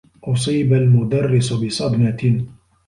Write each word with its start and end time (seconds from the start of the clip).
أُصيب 0.23 0.73
المدرّس 0.73 1.53
بصدمة. 1.53 2.45